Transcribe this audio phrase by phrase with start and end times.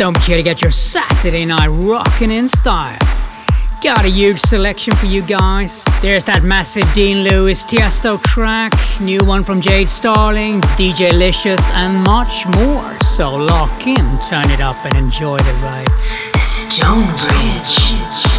[0.00, 2.96] don't be sure to get your Saturday night rocking in style.
[3.84, 5.84] Got a huge selection for you guys.
[6.00, 12.02] There's that massive Dean Lewis Tiesto track, new one from Jade Starling, DJ Licious, and
[12.04, 12.98] much more.
[13.00, 15.90] So lock in, turn it up, and enjoy the ride.
[16.34, 18.29] Stonebridge.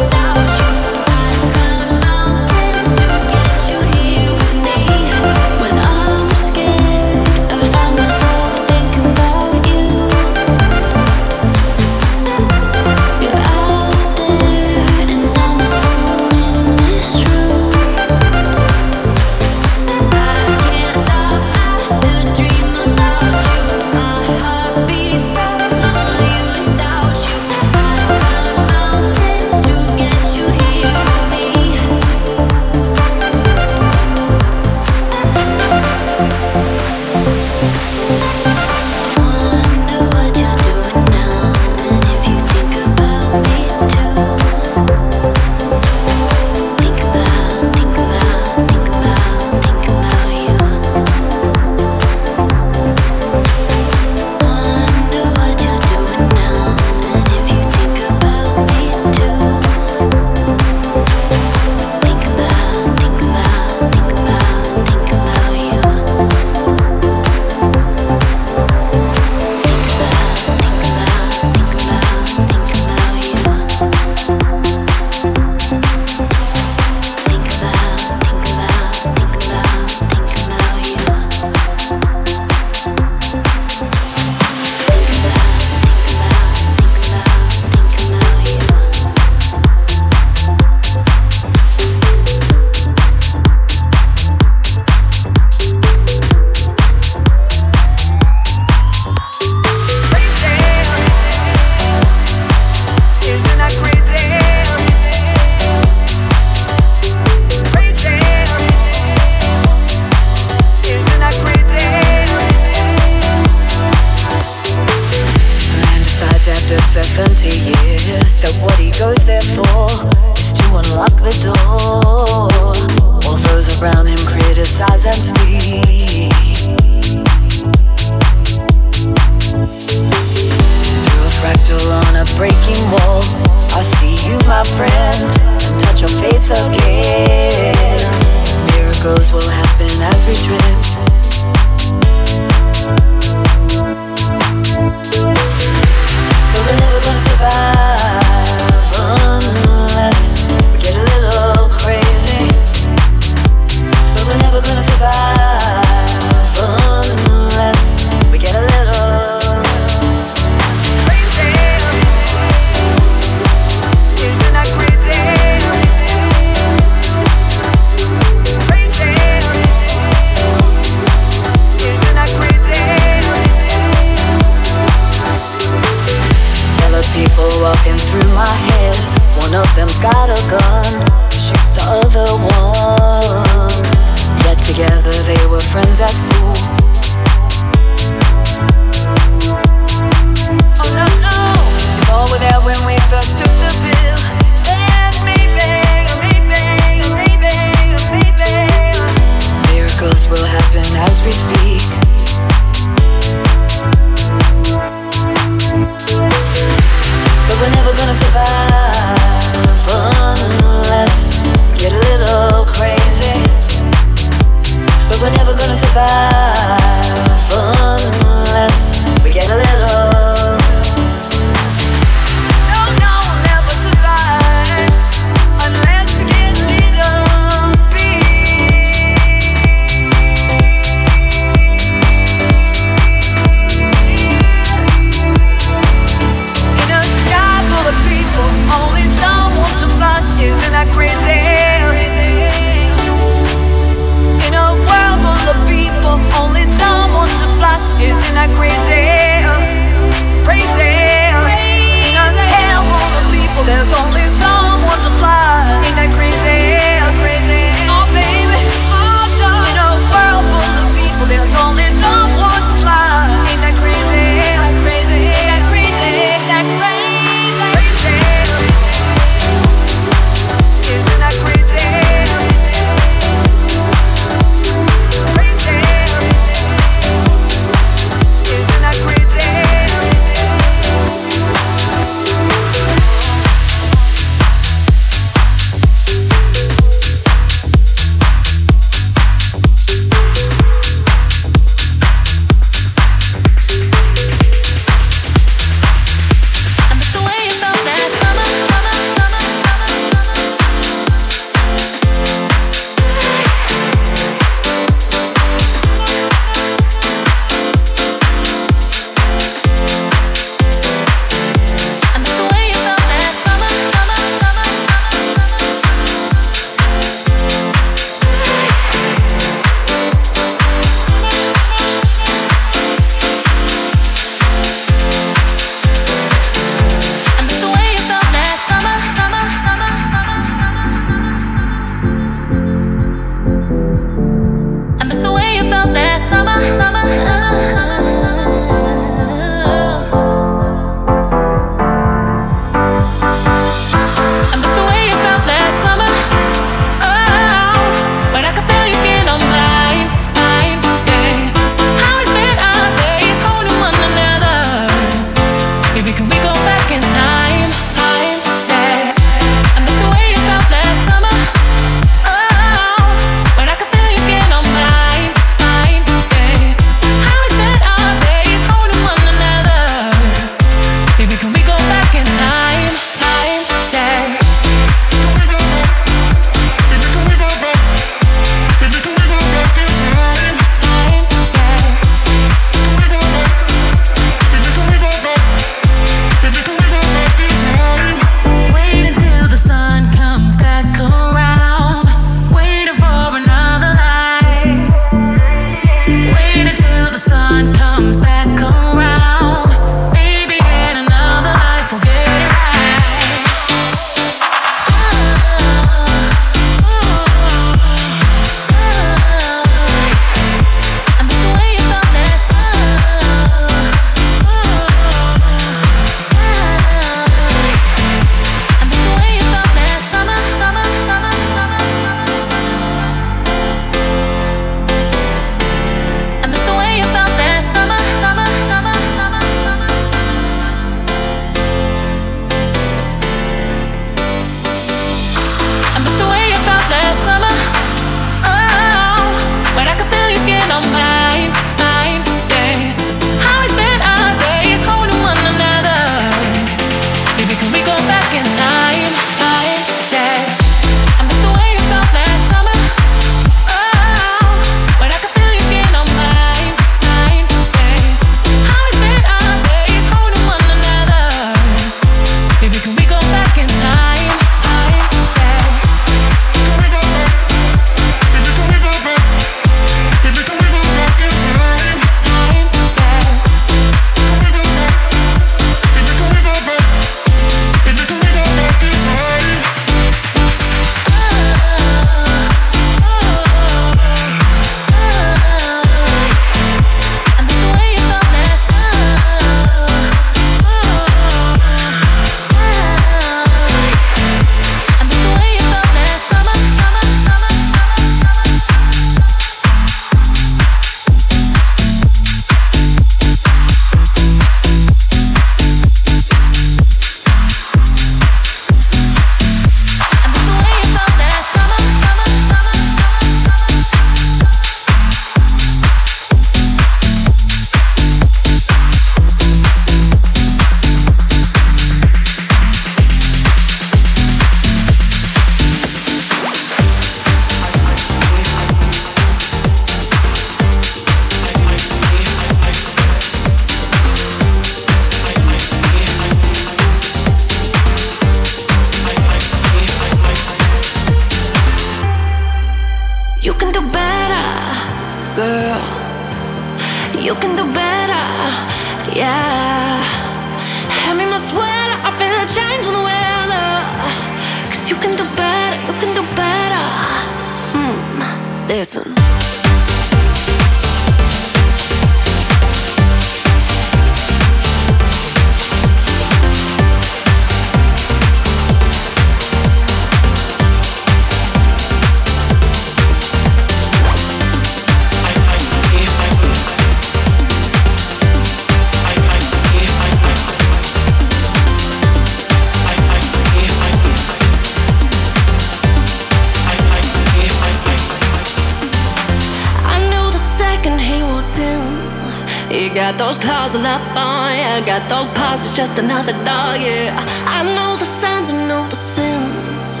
[592.94, 594.84] Got those claws all up on yeah.
[594.84, 597.14] Got those paws, it's just another dog, yeah.
[597.46, 600.00] I know the signs, I know the sins.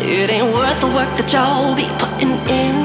[0.00, 2.83] It ain't worth the work that y'all be putting in.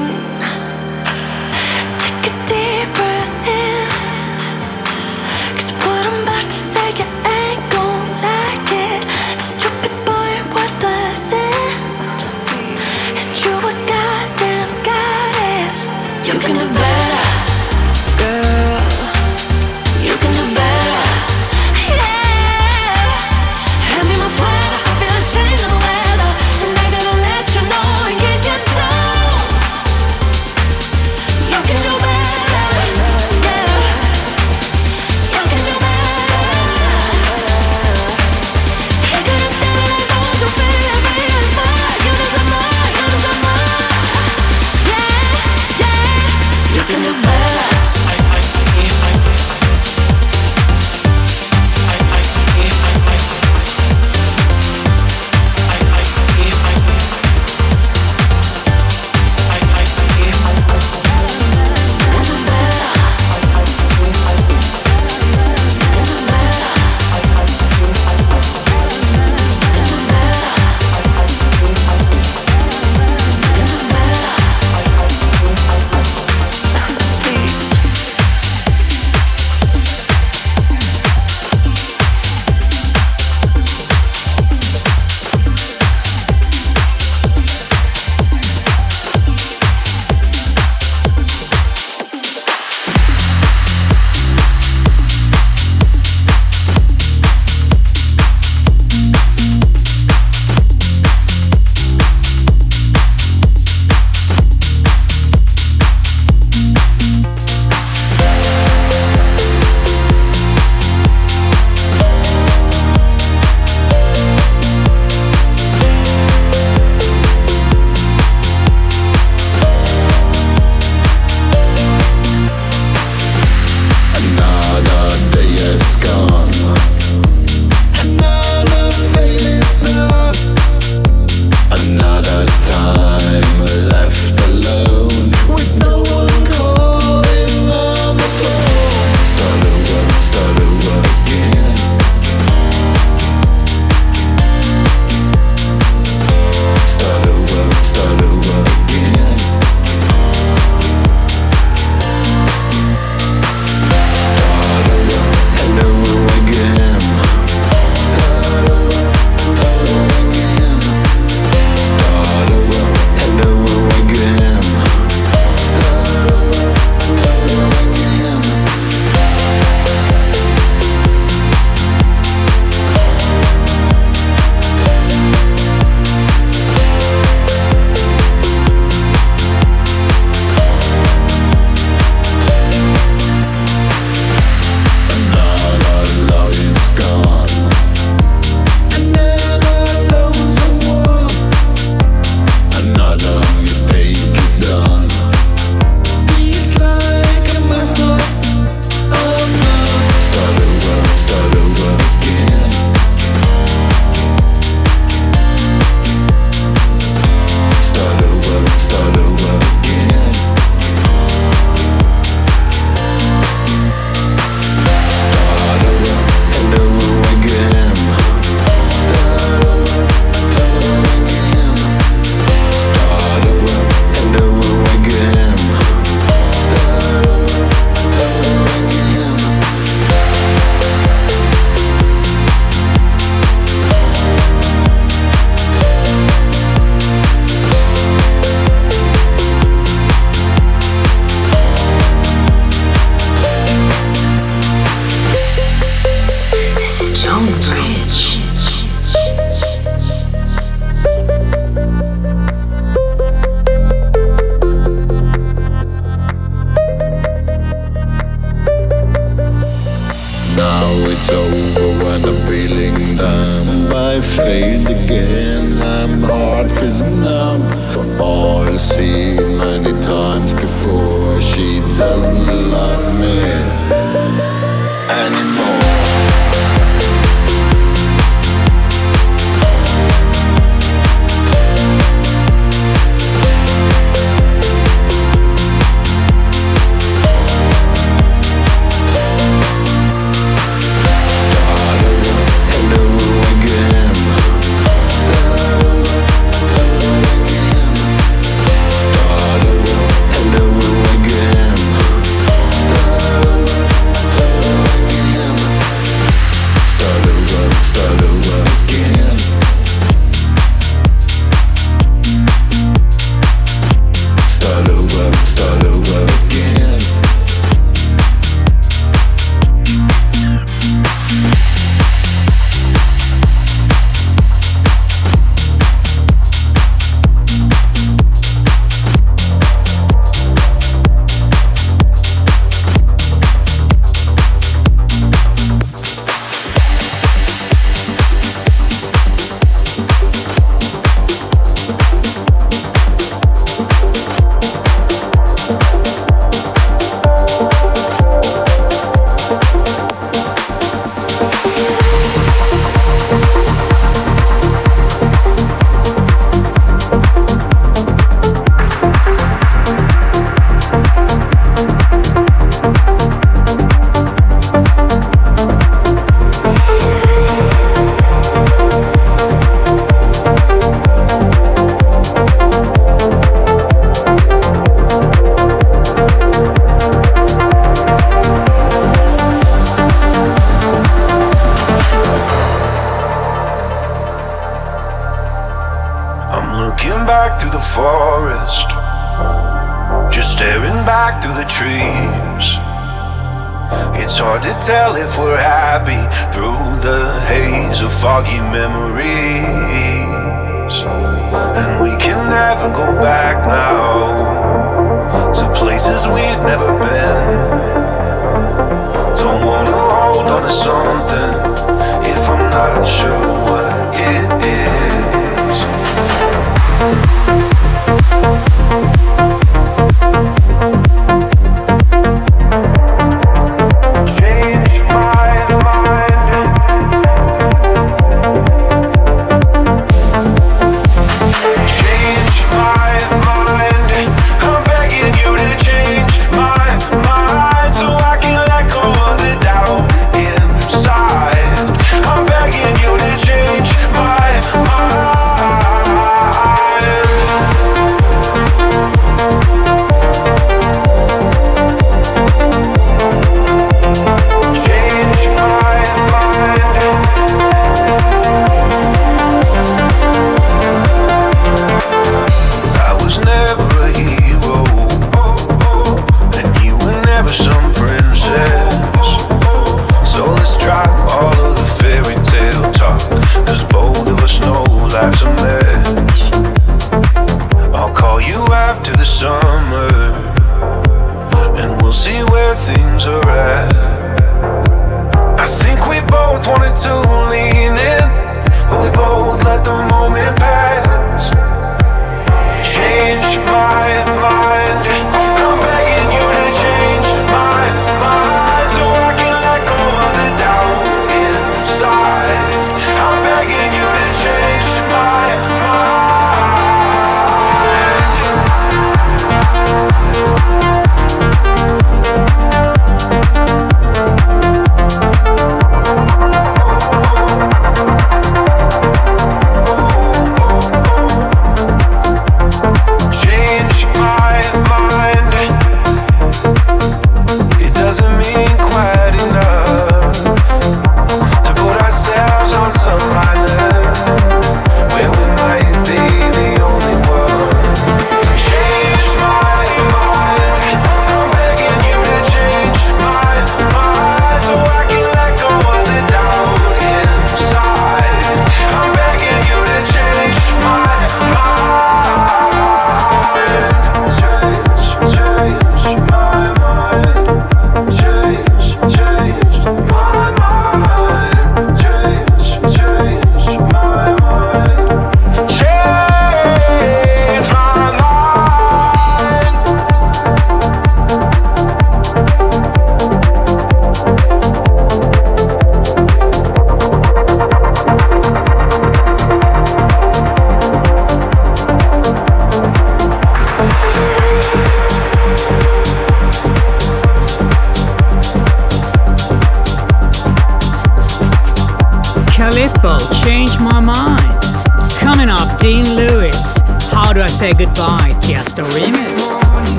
[597.80, 598.19] Goodbye?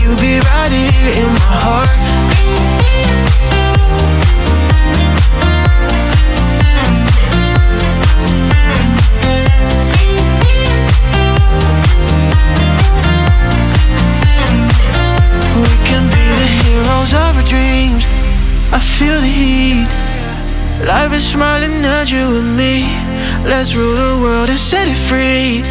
[0.00, 1.90] you be right here in my heart.
[15.60, 18.04] We can be the heroes of our dreams.
[18.72, 19.88] I feel the heat.
[20.86, 22.88] Life is smiling at you and me.
[23.44, 25.62] Let's rule the world and set it free.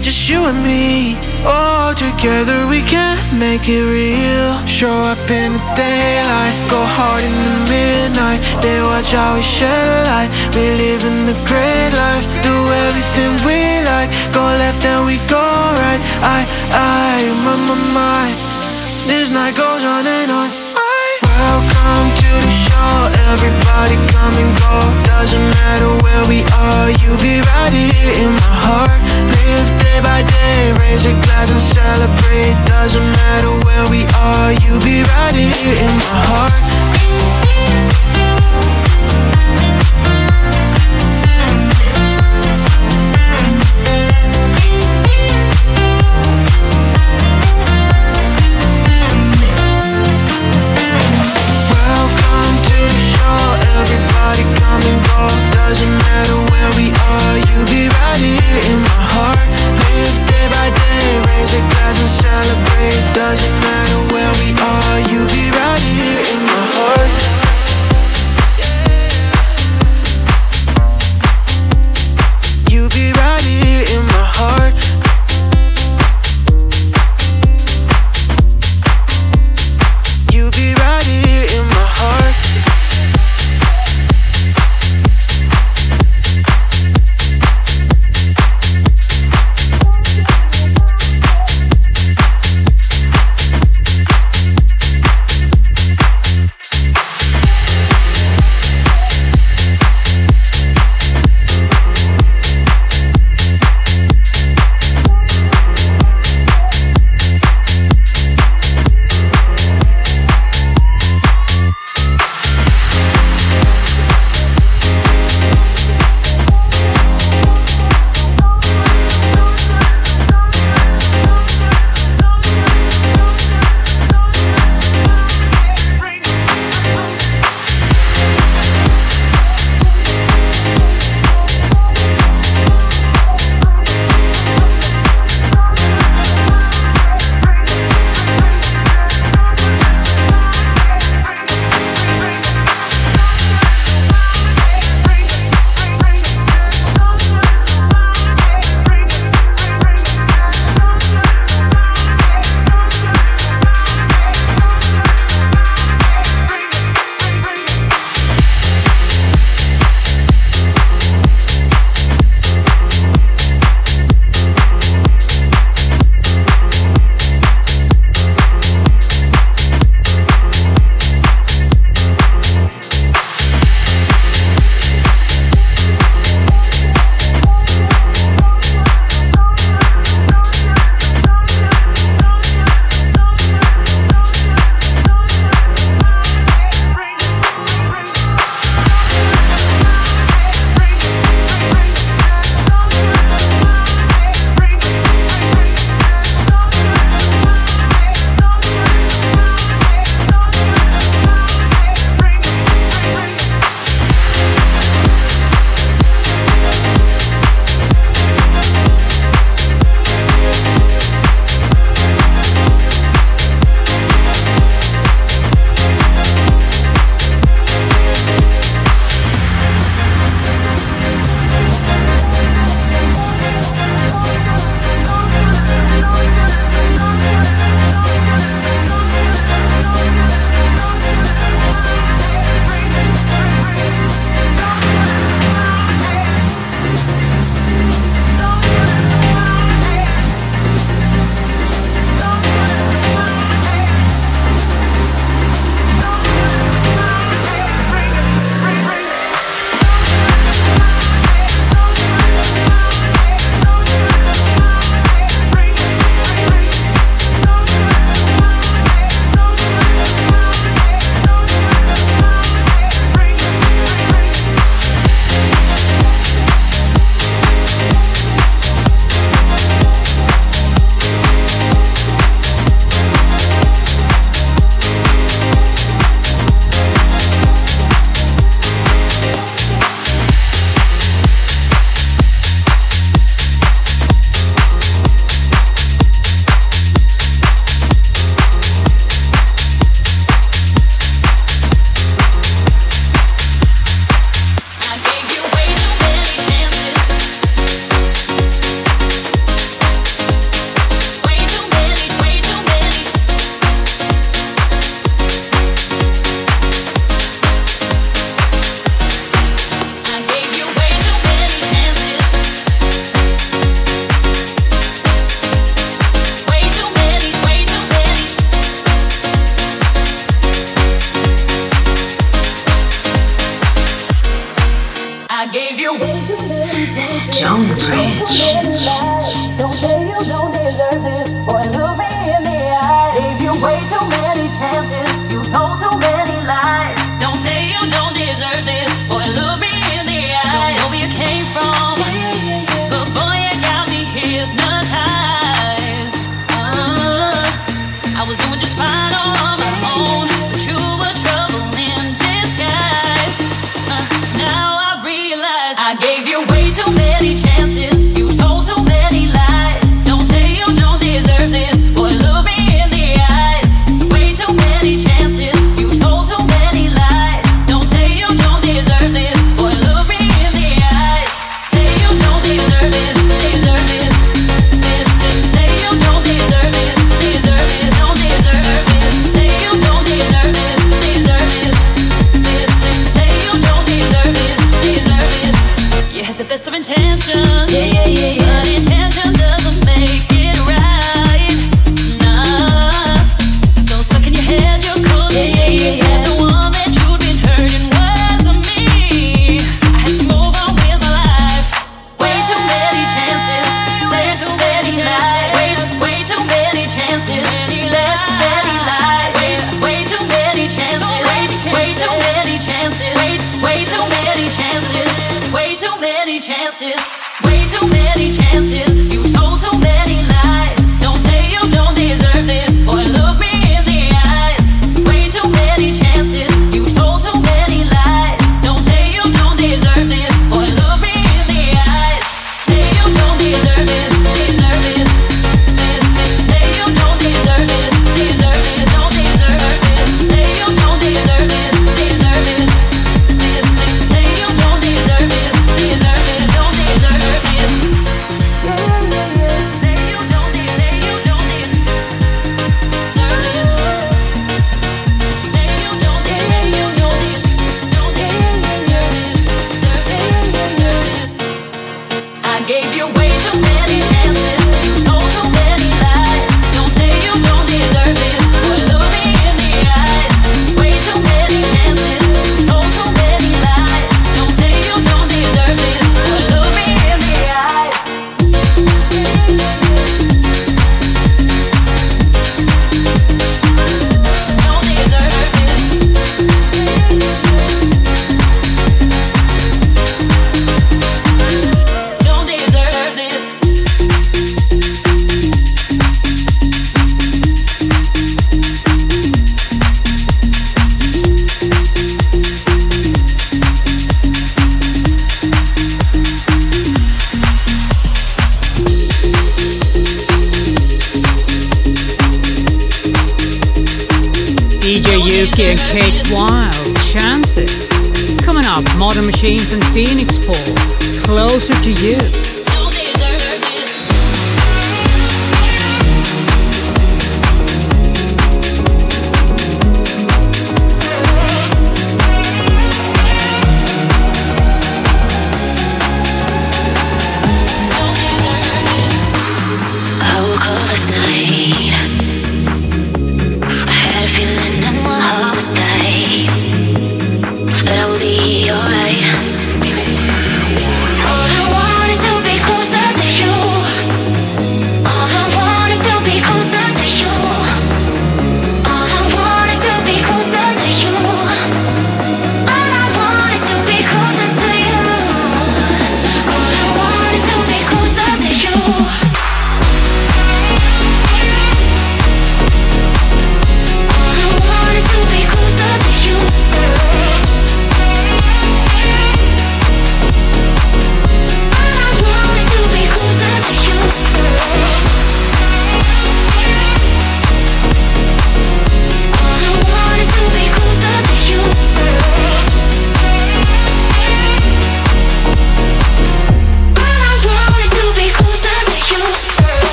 [0.00, 1.27] Just you and me.
[1.46, 4.66] All together we can make it real.
[4.66, 8.40] Show up in the daylight, go hard in the midnight.
[8.62, 10.30] They watch how we shed a light.
[10.54, 12.54] We live in the great life, do
[12.86, 14.10] everything we like.
[14.34, 15.44] Go left and we go
[15.78, 16.00] right.
[16.26, 16.42] I,
[16.74, 18.26] I, my, my, my.
[19.06, 20.48] This night goes on and on.
[20.74, 21.67] I, welcome
[22.20, 22.94] to the show.
[23.32, 24.74] Everybody come and go.
[25.04, 29.00] Doesn't matter where we are, you be right here in my heart.
[29.28, 32.54] Live day by day, raise a glass and celebrate.
[32.66, 36.87] Doesn't matter where we are, you be right here in my heart.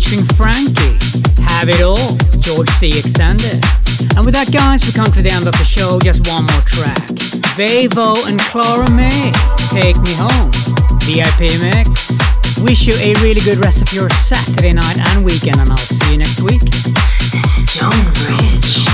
[0.00, 0.92] Featuring Frankie.
[1.40, 2.88] Have it all, George C.
[2.88, 3.64] Extended.
[4.12, 5.98] And with that, guys, we come to the end of the show.
[6.00, 7.00] Just one more track.
[7.56, 9.32] Vevo and Clara May,
[9.72, 10.52] Take Me Home.
[11.08, 12.12] VIP Mix.
[12.60, 16.12] Wish you a really good rest of your Saturday night and weekend, and I'll see
[16.12, 16.60] you next week.
[17.32, 18.85] Stonebridge.